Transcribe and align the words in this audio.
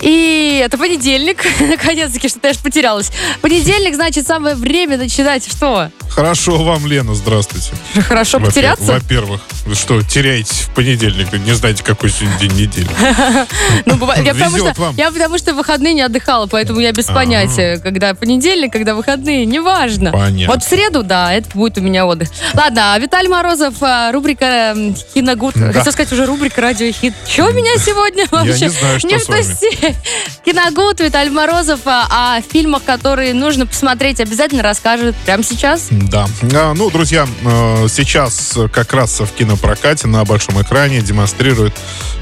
И 0.00 0.62
это 0.64 0.78
понедельник. 0.78 1.44
Наконец-таки, 1.60 2.28
что-то 2.28 2.48
я 2.48 2.54
ж 2.54 2.58
потерялась. 2.58 3.10
Понедельник, 3.42 3.94
значит, 3.94 4.26
самое 4.26 4.54
время 4.54 4.96
начинать 4.96 5.46
что? 5.50 5.90
Хорошо 6.08 6.56
вам, 6.62 6.86
Лена, 6.86 7.14
здравствуйте. 7.14 7.70
Хорошо 8.08 8.38
Во-пер- 8.38 8.48
потеряться? 8.50 8.84
Во-первых, 8.84 9.40
вы 9.66 9.74
что, 9.74 10.02
теряетесь 10.02 10.62
в 10.62 10.74
понедельник, 10.74 11.32
не 11.32 11.52
знаете, 11.54 11.84
какой 11.84 12.10
сегодня 12.10 12.38
день 12.38 12.52
недели. 12.52 12.88
Ну, 13.86 13.94
я, 14.22 14.34
потому 14.34 14.56
что, 14.58 14.92
я 14.96 15.10
потому 15.10 15.38
что 15.38 15.54
выходные 15.54 15.94
не 15.94 16.02
отдыхала, 16.02 16.46
поэтому 16.46 16.80
я 16.80 16.92
без 16.92 17.08
Ага. 17.08 17.20
понятия, 17.20 17.78
когда 17.78 18.14
понедельник, 18.14 18.72
когда 18.72 18.94
выходные, 18.94 19.46
неважно. 19.46 20.10
Понятно. 20.12 20.54
Вот 20.54 20.64
в 20.64 20.68
среду, 20.68 21.02
да, 21.02 21.32
это 21.32 21.48
будет 21.54 21.78
у 21.78 21.80
меня 21.80 22.06
отдых. 22.06 22.28
Ладно, 22.54 22.94
а 22.94 22.98
Виталий 22.98 23.28
Морозов, 23.28 23.74
а, 23.80 24.10
рубрика 24.12 24.72
м, 24.74 24.94
Киногуд. 25.14 25.54
Хотел 25.54 25.92
сказать 25.92 26.12
уже 26.12 26.26
рубрика 26.26 26.60
Радиохит. 26.60 27.14
Что 27.28 27.46
у 27.46 27.52
меня 27.52 27.76
сегодня 27.78 28.26
вообще? 28.30 28.66
не 28.66 28.68
знаю, 28.70 28.98
что 28.98 29.18
с 29.18 29.28
вами. 29.28 29.89
Киногуд, 30.44 31.00
Виталий 31.00 31.30
Морозов 31.30 31.80
а, 31.84 32.36
о 32.36 32.40
фильмах, 32.40 32.84
которые 32.84 33.34
нужно 33.34 33.66
посмотреть, 33.66 34.20
обязательно 34.20 34.62
расскажет 34.62 35.14
прямо 35.24 35.42
сейчас. 35.42 35.88
Да. 35.90 36.26
А, 36.54 36.74
ну, 36.74 36.90
друзья, 36.90 37.26
э, 37.44 37.88
сейчас 37.90 38.56
как 38.72 38.92
раз 38.92 39.20
в 39.20 39.28
кинопрокате 39.28 40.06
на 40.06 40.24
большом 40.24 40.60
экране 40.62 41.00
демонстрируют 41.00 41.74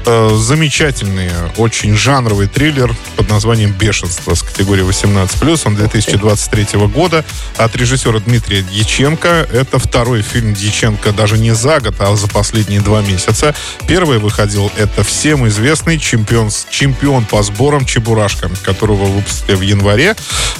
э, 0.05 0.29
замечательный, 0.35 1.29
очень 1.57 1.95
жанровый 1.95 2.47
триллер 2.47 2.95
под 3.15 3.29
названием 3.29 3.71
«Бешенство» 3.71 4.33
с 4.33 4.41
категории 4.41 4.83
18+. 4.83 5.61
Он 5.65 5.75
2023 5.75 6.79
года 6.87 7.25
от 7.57 7.75
режиссера 7.75 8.19
Дмитрия 8.19 8.61
Дьяченко. 8.61 9.47
Это 9.51 9.79
второй 9.79 10.21
фильм 10.21 10.53
Дьяченко 10.53 11.11
даже 11.11 11.37
не 11.37 11.53
за 11.53 11.79
год, 11.79 11.95
а 11.99 12.15
за 12.15 12.27
последние 12.27 12.81
два 12.81 13.01
месяца. 13.01 13.55
Первый 13.87 14.19
выходил 14.19 14.71
это 14.77 15.03
всем 15.03 15.47
известный 15.47 15.97
чемпион, 15.97 16.49
чемпион 16.69 17.25
по 17.25 17.43
сборам 17.59 17.85
Чебурашка, 17.85 18.49
которого 18.63 19.03
выпустили 19.03 19.53
в 19.53 19.59
январе. 19.61 20.15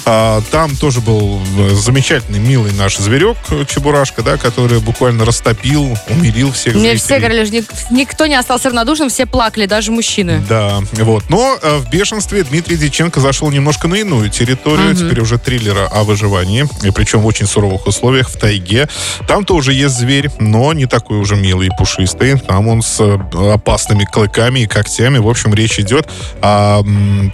А, 0.05 0.41
там 0.51 0.75
тоже 0.75 0.99
был 0.99 1.39
э, 1.57 1.69
замечательный, 1.69 2.39
милый 2.39 2.73
наш 2.73 2.97
зверек 2.97 3.37
Чебурашка, 3.69 4.21
да, 4.21 4.35
который 4.35 4.81
буквально 4.81 5.23
растопил, 5.23 5.97
умилил 6.09 6.51
всех 6.51 6.73
Мне 6.75 6.91
зрителей. 6.91 6.97
все 6.99 7.19
говорили, 7.19 7.45
что 7.45 7.53
ник- 7.55 7.71
никто 7.89 8.25
не 8.27 8.35
остался 8.35 8.67
равнодушным, 8.67 9.07
все 9.07 9.25
плакали, 9.25 9.65
даже 9.65 9.91
мужчины. 9.93 10.43
Да, 10.49 10.81
вот. 10.91 11.29
Но 11.29 11.57
э, 11.61 11.77
в 11.77 11.89
бешенстве 11.89 12.43
Дмитрий 12.43 12.75
Дьяченко 12.75 13.21
зашел 13.21 13.49
немножко 13.49 13.87
на 13.87 13.95
иную 13.95 14.29
территорию, 14.29 14.93
теперь 14.93 15.21
уже 15.21 15.37
триллера 15.37 15.87
о 15.87 16.03
выживании, 16.03 16.67
и 16.83 16.91
причем 16.91 17.21
в 17.21 17.25
очень 17.27 17.47
суровых 17.47 17.87
условиях, 17.87 18.27
в 18.29 18.37
тайге. 18.37 18.89
Там 19.25 19.45
тоже 19.45 19.71
есть 19.71 19.95
зверь, 19.95 20.29
но 20.39 20.73
не 20.73 20.85
такой 20.85 21.19
уже 21.19 21.37
милый 21.37 21.67
и 21.67 21.71
пушистый. 21.77 22.37
Там 22.39 22.67
он 22.67 22.81
с 22.81 22.99
э, 22.99 23.17
опасными 23.53 24.03
клыками 24.03 24.59
и 24.61 24.67
когтями. 24.67 25.19
В 25.19 25.29
общем, 25.29 25.53
речь 25.53 25.79
идет 25.79 26.09
о, 26.41 26.83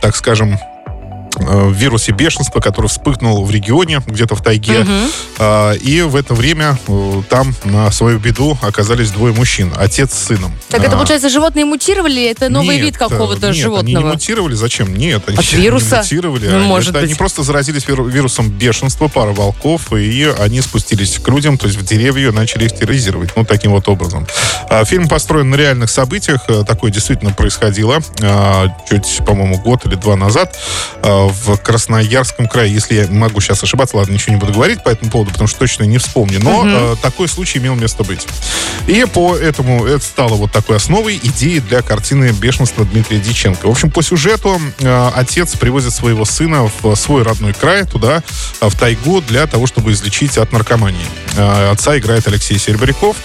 так 0.02 0.16
скажем, 0.16 0.58
э, 1.40 1.72
вирусе 1.74 2.12
бешенства, 2.12 2.60
который 2.60 2.88
вспыхнул 2.88 3.44
в 3.46 3.52
регионе, 3.52 4.02
где-то 4.06 4.36
в 4.36 4.42
тайге. 4.42 4.86
А, 5.38 5.74
И 5.74 6.02
в 6.02 6.16
это 6.16 6.34
время 6.34 6.78
э, 6.88 7.22
там 7.30 7.54
на 7.64 7.92
свою 7.92 8.20
беду 8.20 8.58
оказались 8.62 9.12
двое 9.12 9.34
мужчин, 9.34 9.74
отец 9.78 10.14
с 10.14 10.26
сыном. 10.26 10.54
Так 10.70 10.82
это, 10.82 10.92
А, 10.94 10.98
получается, 10.98 11.30
животные 11.30 11.66
мутировали? 11.66 12.24
Это 12.30 12.50
новый 12.50 12.76
нет, 12.78 12.86
вид 12.86 12.98
какого-то 12.98 13.48
э, 13.48 13.50
нет, 13.52 13.56
животного? 13.58 13.98
они 14.00 14.08
не 14.08 14.14
мутировали. 14.14 14.56
Зачем? 14.56 14.96
Нет, 14.96 15.24
они 15.28 15.38
От 15.38 15.46
не 15.54 15.62
вируса? 15.62 15.98
мутировали. 15.98 16.48
Ну, 16.48 16.60
может 16.66 16.90
это 16.92 17.00
быть. 17.02 17.10
Они 17.10 17.16
просто 17.16 17.44
заразились 17.44 17.88
виру- 17.88 18.06
вирусом 18.06 18.50
бешенства, 18.50 19.08
пара 19.08 19.32
волков, 19.32 19.92
и 19.94 20.34
они 20.40 20.62
спустились 20.62 21.20
к 21.20 21.28
людям, 21.30 21.58
то 21.58 21.68
есть 21.68 21.78
в 21.80 21.84
деревья, 21.86 22.32
начали 22.32 22.66
их 22.66 22.76
терроризировать. 22.76 23.32
Ну, 23.36 23.46
таким 23.46 23.72
вот 23.72 23.88
образом. 23.88 24.26
А, 24.70 24.84
Фильм 24.86 25.08
построен 25.08 25.50
на 25.50 25.56
реальных 25.56 25.90
событиях. 25.90 26.42
Э, 26.48 26.64
Такое 26.66 26.92
действительно 26.92 27.32
происходило 27.32 28.00
чуть, 28.90 29.22
по-моему, 29.26 29.58
год 29.60 29.86
или 29.86 29.96
два 29.96 30.16
назад 30.16 30.58
в 31.30 31.58
Красноярском 31.58 32.48
крае. 32.48 32.74
Если 32.74 32.96
я 32.96 33.08
могу 33.08 33.42
сейчас 33.42 33.64
ошибаться, 33.64 33.98
ладно, 33.98 34.14
ничего 34.14 34.34
не 34.34 34.40
буду 34.40 34.54
говорить 34.54 34.84
по 34.84 34.90
этому 34.90 35.12
поводу, 35.12 35.32
потому 35.32 35.48
что 35.48 35.60
точно 35.60 35.84
не 35.84 35.98
вспомню. 35.98 36.40
Но 36.42 36.64
э, 36.66 36.96
такой 37.02 37.28
случай 37.28 37.60
имел 37.60 37.76
место 37.76 38.04
быть. 38.04 38.26
И 38.88 39.06
поэтому 39.12 39.86
это 39.86 40.04
стало 40.04 40.36
вот 40.36 40.52
такой 40.52 40.78
основой 40.78 41.20
идеи 41.22 41.60
для 41.60 41.82
картины 41.82 42.32
«Бешенство» 42.32 42.86
Дмитрия 42.86 43.20
Диченко. 43.20 43.68
В 43.68 43.72
общем, 43.72 43.92
по 43.92 44.02
сюжету 44.02 44.60
э, 44.80 45.12
отец 45.16 45.56
привозит 45.56 45.94
своего 45.94 46.26
сына 46.26 46.70
в 46.82 46.96
свой 46.96 47.24
родной 47.24 47.54
край, 47.54 47.86
туда, 47.86 48.24
э, 48.62 48.70
в 48.70 48.76
тайгу, 48.76 49.22
для 49.22 49.48
того, 49.48 49.68
чтобы 49.68 49.92
излечить 49.92 50.38
от 50.38 50.52
наркомании. 50.52 51.06
Э, 51.38 51.72
Отца 51.72 51.98
играет 51.98 52.28
Алексей 52.28 52.60
Серебряков. 52.60 53.16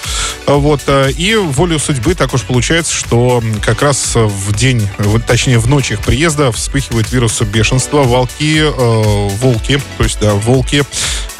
Вот, 0.47 0.82
э, 0.87 1.11
и 1.12 1.34
волю 1.37 1.78
судьбы 1.78 2.15
так 2.15 2.34
уж 2.34 2.43
получается, 2.43 2.94
что 2.94 3.43
как 3.62 3.82
раз 3.82 4.12
в 4.15 4.53
день, 4.55 4.88
точнее, 5.27 5.59
в 5.59 5.69
ночь 5.69 5.91
их 5.91 6.00
приезда 6.00 6.53
вспыхивает 6.53 7.11
вирус 7.12 7.41
бешенства. 7.43 7.90
Волки, 7.93 8.61
э, 8.61 9.28
волки, 9.41 9.81
то 9.99 10.05
есть, 10.05 10.19
да, 10.21 10.34
волки 10.34 10.84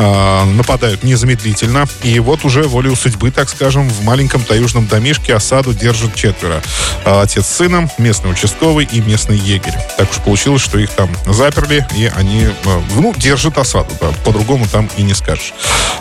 э, 0.01 0.45
нападают 0.45 1.05
незамедлительно. 1.05 1.87
И 2.03 2.19
вот 2.19 2.45
уже 2.45 2.63
волею 2.65 2.97
судьбы, 2.97 3.31
так 3.31 3.49
скажем, 3.49 3.89
в 3.89 4.03
маленьком 4.05 4.43
таюжном 4.43 4.87
домишке 4.87 5.35
осаду 5.35 5.75
держат 5.75 6.15
четверо. 6.15 6.63
Э, 7.05 7.21
Отец 7.23 7.47
с 7.47 7.57
сыном, 7.57 7.91
местный 7.99 8.31
участковый 8.31 8.89
и 8.91 9.01
местный 9.01 9.37
егерь. 9.37 9.75
Так 9.97 10.11
уж 10.11 10.19
получилось, 10.19 10.63
что 10.63 10.79
их 10.79 10.91
там 10.91 11.11
заперли, 11.27 11.87
и 11.97 12.11
они, 12.17 12.45
э, 12.45 12.81
ну, 12.97 13.15
держат 13.17 13.59
осаду. 13.59 13.91
да, 14.01 14.09
По-другому 14.25 14.67
там 14.67 14.89
и 14.97 15.03
не 15.03 15.15
скажешь. 15.15 15.53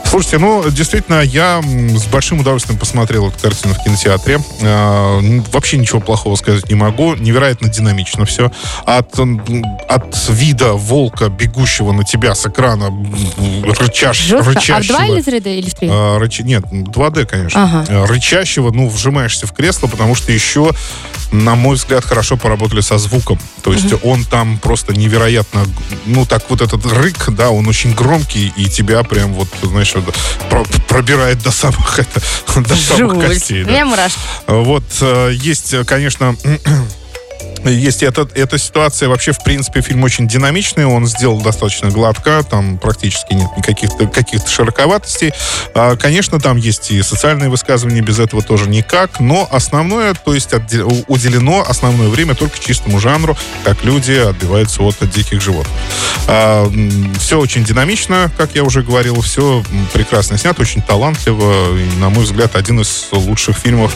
Слушайте, 0.06 0.38
ну, 0.40 0.68
действительно, 0.70 1.22
я 1.22 1.62
с 1.62 2.06
большим 2.06 2.40
удовольствием 2.40 2.80
посмотрел 2.80 3.28
эту 3.28 3.40
картину 3.40 3.76
в 3.76 3.84
кинотеатре. 3.84 4.40
Вообще 5.52 5.78
ничего 5.78 6.00
плохого 6.00 6.36
сказать 6.36 6.68
не 6.70 6.76
могу. 6.76 7.16
Невероятно 7.16 7.70
динамично 7.70 8.26
все. 8.26 8.52
От, 8.86 9.20
от 9.20 10.30
вида 10.30 10.74
волка, 10.74 11.30
бегущего 11.30 11.92
на 11.92 12.04
тебя 12.04 12.34
с 12.34 12.46
экрана, 12.48 12.90
м, 13.90 13.94
рычаш, 13.94 14.18
Жестко. 14.18 14.38
А 14.40 14.44
в 14.44 14.48
рычащего... 14.56 14.98
2 14.98 15.06
или 15.08 15.24
3D, 15.24 15.58
или 15.60 15.70
в 15.70 15.76
3? 15.76 15.88
А, 15.92 16.20
рыча- 16.20 16.44
Нет, 16.44 16.64
2D, 16.66 17.26
конечно. 17.26 17.64
Ага. 17.64 17.86
А, 17.90 18.06
Рычащего, 18.08 18.72
ну, 18.72 18.88
вжимаешься 18.90 19.48
в 19.48 19.52
кресло, 19.54 19.88
потому 19.88 20.16
что 20.16 20.32
еще, 20.32 20.72
на 21.32 21.56
мой 21.56 21.76
взгляд, 21.76 22.06
хорошо 22.06 22.38
поработали 22.38 22.82
со 22.82 22.98
звуком. 22.98 23.40
То 23.64 23.74
есть 23.74 23.94
он 24.04 24.24
там 24.26 24.58
просто 24.58 24.94
невероятно, 24.94 25.66
ну, 26.06 26.26
так 26.26 26.44
вот 26.50 26.62
этот 26.62 26.86
рык, 26.86 27.30
да, 27.30 27.50
он 27.50 27.68
очень 27.68 27.94
громкий, 27.94 28.54
и 28.56 28.66
тебя 28.66 29.04
прям 29.04 29.34
вот, 29.34 29.48
знаешь, 29.62 29.94
про- 30.50 30.66
пробирает 30.88 31.42
до 31.44 31.52
самых, 31.52 32.00
это, 32.00 32.22
до 32.62 32.76
самых 32.76 33.16
Жуть. 33.16 33.26
костей. 33.26 33.64
У 33.64 33.66
да. 33.66 33.72
меня 33.72 33.86
мурашки. 33.86 34.20
Вот 34.48 34.84
э, 35.02 35.32
есть, 35.34 35.74
э, 35.74 35.84
конечно, 35.84 36.36
есть 37.66 38.04
эта, 38.04 38.28
эта 38.36 38.58
ситуация. 38.58 39.10
Вообще, 39.10 39.32
в 39.32 39.44
принципе, 39.44 39.82
фильм 39.82 40.04
очень 40.04 40.28
динамичный. 40.28 40.86
Он 40.86 41.06
сделал 41.08 41.42
достаточно 41.42 41.90
гладко. 41.90 42.44
Там 42.50 42.78
практически 42.78 43.34
нет 43.34 43.50
никаких 43.58 43.90
каких-то 44.12 44.50
широковатостей. 44.50 45.34
А, 45.74 45.96
конечно, 45.96 46.40
там 46.40 46.58
есть 46.58 46.92
и 46.92 47.02
социальные 47.02 47.50
высказывания. 47.50 48.02
Без 48.02 48.20
этого 48.20 48.42
тоже 48.42 48.70
никак. 48.70 49.20
Но 49.20 49.48
основное, 49.52 50.14
то 50.14 50.34
есть 50.34 50.54
уделено 51.08 51.66
основное 51.68 52.08
время 52.10 52.36
только 52.36 52.60
чистому 52.60 53.00
жанру, 53.00 53.38
как 53.64 53.84
люди 53.84 54.14
отбиваются 54.14 54.84
от 54.84 54.98
диких 55.10 55.42
животных. 55.42 55.74
все 57.20 57.40
очень 57.40 57.64
динамично, 57.64 58.32
как 58.38 58.56
я 58.56 58.64
уже 58.64 58.84
говорил. 58.84 59.22
Все 59.22 59.64
прекрасно 59.94 60.38
снято, 60.38 60.62
очень 60.62 60.82
талантливо. 60.82 61.78
И, 61.78 61.86
на 62.00 62.10
мой 62.10 62.24
взгляд, 62.24 62.56
один 62.56 62.80
из 62.82 63.08
лучших 63.12 63.58
фильмов, 63.58 63.96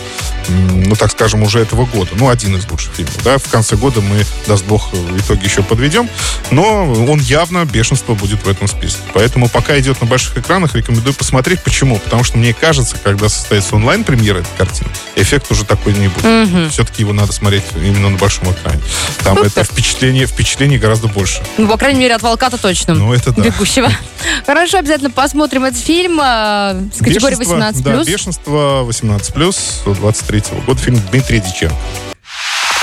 ну, 0.49 0.95
так 0.95 1.11
скажем, 1.11 1.43
уже 1.43 1.59
этого 1.59 1.85
года. 1.85 2.11
Ну, 2.15 2.29
один 2.29 2.55
из 2.55 2.69
лучших 2.69 2.93
фильмов. 2.93 3.23
Да? 3.23 3.37
В 3.37 3.52
конце 3.53 3.75
года 3.75 4.01
мы, 4.01 4.25
даст 4.47 4.65
бог, 4.65 4.89
итоги 5.15 5.45
еще 5.45 5.61
подведем. 5.61 6.09
Но 6.49 6.91
он 6.91 7.19
явно, 7.19 7.63
бешенство 7.65 8.15
будет 8.15 8.43
в 8.43 8.49
этом 8.49 8.67
списке. 8.67 9.01
Поэтому 9.13 9.47
пока 9.47 9.79
идет 9.79 10.01
на 10.01 10.07
больших 10.07 10.35
экранах, 10.39 10.73
рекомендую 10.73 11.13
посмотреть. 11.13 11.61
Почему? 11.61 11.99
Потому 11.99 12.23
что 12.23 12.39
мне 12.39 12.53
кажется, 12.53 12.97
когда 13.03 13.29
состоится 13.29 13.75
онлайн-премьера 13.75 14.39
этой 14.39 14.57
картины, 14.57 14.89
эффект 15.15 15.51
уже 15.51 15.65
такой 15.65 15.93
не 15.93 16.07
будет. 16.07 16.71
Все-таки 16.71 17.03
его 17.03 17.13
надо 17.13 17.31
смотреть 17.31 17.63
именно 17.75 18.09
на 18.09 18.17
большом 18.17 18.51
экране. 18.51 18.81
Там 19.23 19.37
Супер. 19.37 19.51
это 19.51 19.63
впечатление, 19.63 20.25
впечатление 20.25 20.79
гораздо 20.79 21.07
больше. 21.07 21.43
Ну, 21.59 21.67
по 21.67 21.77
крайней 21.77 21.99
мере, 21.99 22.15
от 22.15 22.23
волка-то 22.23 22.57
точно. 22.57 22.95
Ну, 22.95 23.13
это 23.13 23.31
да. 23.31 23.43
Бегущего. 23.43 23.91
Хорошо, 24.47 24.79
обязательно 24.79 25.11
посмотрим 25.11 25.63
этот 25.63 25.79
фильм 25.79 26.19
а, 26.19 26.75
с 26.91 26.97
категории 26.97 27.35
Бешенство, 27.35 27.57
18+. 27.59 27.81
Да, 27.83 28.03
«Бешенство» 28.03 28.85
18+, 28.87 29.93
23 29.93 30.43
года, 30.65 30.81
фильм 30.81 30.99
Дмитрия 31.11 31.39
Диченко. 31.39 31.75